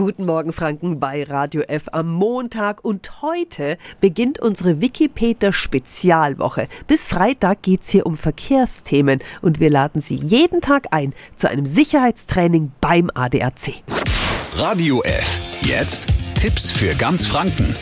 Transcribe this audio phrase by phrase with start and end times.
[0.00, 6.68] Guten Morgen Franken bei Radio F am Montag und heute beginnt unsere Wikipedia Spezialwoche.
[6.86, 11.50] Bis Freitag geht es hier um Verkehrsthemen und wir laden Sie jeden Tag ein zu
[11.50, 13.82] einem Sicherheitstraining beim ADAC.
[14.56, 15.60] Radio F.
[15.66, 17.76] Jetzt Tipps für ganz Franken.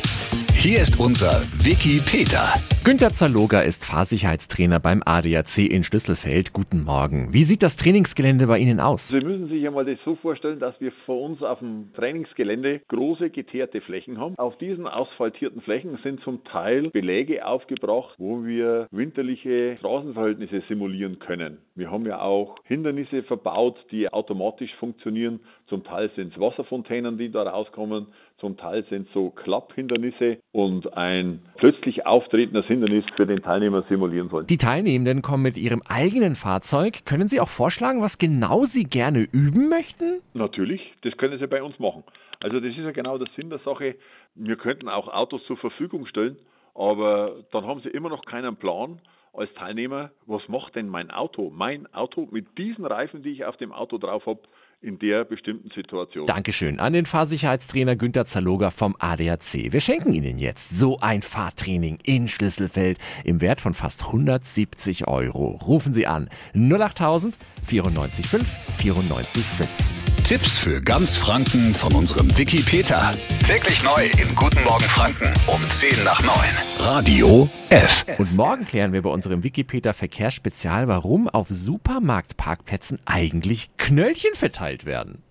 [0.55, 2.53] Hier ist unser Wiki Peter.
[2.89, 6.55] Günter Zaloga ist Fahrsicherheitstrainer beim ADAC in Schlüsselfeld.
[6.55, 7.35] Guten Morgen.
[7.35, 9.09] Wie sieht das Trainingsgelände bei Ihnen aus?
[9.09, 13.29] Sie müssen sich einmal das so vorstellen, dass wir vor uns auf dem Trainingsgelände große
[13.29, 14.39] geteerte Flächen haben.
[14.39, 21.59] Auf diesen asphaltierten Flächen sind zum Teil Beläge aufgebracht, wo wir winterliche Straßenverhältnisse simulieren können.
[21.75, 25.41] Wir haben ja auch Hindernisse verbaut, die automatisch funktionieren.
[25.67, 28.07] Zum Teil sind es Wasserfontänen, die da rauskommen.
[28.39, 32.78] Zum Teil sind es so Klapphindernisse und ein plötzlich auftretendes Hindernis
[33.17, 34.47] für den Teilnehmer simulieren sollen.
[34.47, 37.05] Die Teilnehmenden kommen mit ihrem eigenen Fahrzeug.
[37.05, 40.21] Können Sie auch vorschlagen, was genau Sie gerne üben möchten?
[40.35, 42.05] Natürlich, das können Sie bei uns machen.
[42.41, 43.97] Also das ist ja genau der Sinn der Sache.
[44.35, 46.37] Wir könnten auch Autos zur Verfügung stellen,
[46.75, 49.01] aber dann haben Sie immer noch keinen Plan
[49.33, 53.57] als Teilnehmer, was macht denn mein Auto, mein Auto mit diesen Reifen, die ich auf
[53.57, 54.41] dem Auto drauf habe,
[54.81, 56.27] in der bestimmten Situation.
[56.27, 59.73] Dankeschön an den Fahrsicherheitstrainer Günter Zaloga vom ADAC.
[59.73, 65.59] Wir schenken Ihnen jetzt so ein Fahrtraining in Schlüsselfeld im Wert von fast 170 Euro.
[65.67, 68.45] Rufen Sie an 08000 94 5
[68.79, 69.98] 94 5.
[70.29, 73.15] Tipps für ganz Franken von unserem Wiki Peter.
[73.47, 76.35] Täglich neu im Guten Morgen Franken um 10 nach 9.
[76.81, 78.05] Radio F.
[78.19, 85.23] Und morgen klären wir bei unserem Wikipedia Verkehrsspezial, warum auf Supermarktparkplätzen eigentlich Knöllchen verteilt werden.